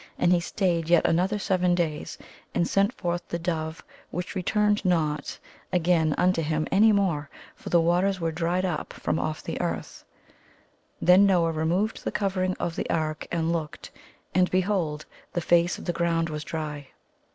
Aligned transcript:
And 0.17 0.31
he 0.33 0.39
stayed 0.39 0.89
yet 0.89 1.05
another 1.05 1.37
seven 1.37 1.75
days 1.75 2.17
and 2.55 2.67
sent 2.67 2.91
forth 2.91 3.27
the 3.29 3.37
dove, 3.37 3.83
which 4.09 4.33
returned 4.33 4.83
not 4.83 5.37
again 5.71 6.15
unto 6.17 6.41
him 6.41 6.67
any 6.71 6.91
more, 6.91 7.29
for 7.55 7.69
the 7.69 7.79
waters 7.79 8.19
were 8.19 8.31
dried 8.31 8.65
up 8.65 8.93
from 8.93 9.19
off 9.19 9.43
the 9.43 9.61
earth. 9.61 10.03
Then 10.99 11.27
Noah 11.27 11.51
removed 11.51 12.03
the 12.03 12.11
covering 12.11 12.53
of 12.57 12.75
the 12.77 12.89
ark 12.89 13.27
and 13.31 13.53
looked, 13.53 13.91
and 14.33 14.49
behold, 14.49 15.05
the 15.33 15.39
face 15.39 15.77
of 15.77 15.85
the 15.85 15.93
ground 15.93 16.29
was 16.31 16.43
dry. 16.43 16.87